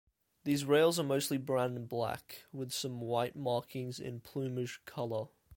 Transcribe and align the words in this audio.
These 0.45 0.65
rails 0.65 0.97
are 0.99 1.03
mostly 1.03 1.37
brown 1.37 1.75
and 1.75 1.87
black 1.87 2.45
with 2.51 2.71
some 2.71 3.01
white 3.01 3.35
markings 3.35 3.99
in 3.99 4.19
plumage 4.19 4.81
colour. 4.85 5.27